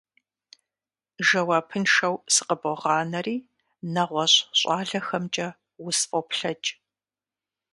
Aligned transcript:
Жэуапыншэу 1.27 2.15
сыкъыбогъанэри, 2.33 3.37
нэгъуэщӀ 3.93 4.39
щӀалэхэмкӀэ 4.59 5.47
усфӀоплъэкӀ. 5.85 6.69